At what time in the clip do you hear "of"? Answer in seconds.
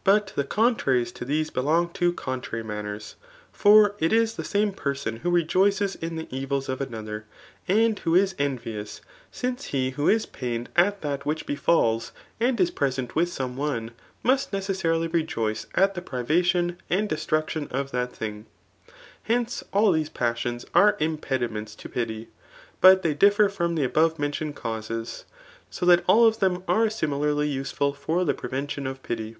6.70-6.80, 17.70-17.90, 26.26-26.40